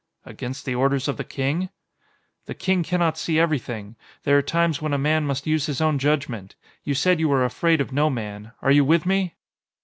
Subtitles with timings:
[0.25, 1.69] "Against the orders of the King?"
[2.47, 3.95] "The King cannot see everything!
[4.23, 6.55] There are times when a man must use his own judgment!
[6.83, 8.51] You said you were afraid of no man.
[8.63, 9.35] Are you with me?"